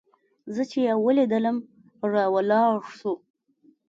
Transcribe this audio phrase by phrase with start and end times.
[0.53, 1.57] زه چې يې ولېدلم
[2.13, 3.11] راولاړ سو.